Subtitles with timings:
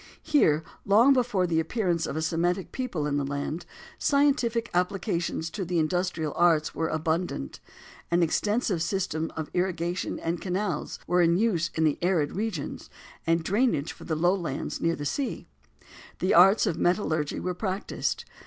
[0.23, 3.67] Here, long before the appearance of a Semitic people in the land,
[3.99, 7.59] scientific applications to the industrial arts were abundant.
[8.09, 12.89] An extensive system of irrigation and canals were in use in the arid regions
[13.27, 15.47] and drainage for the low lands near the sea.
[16.17, 18.25] The arts of metallurgy were practised.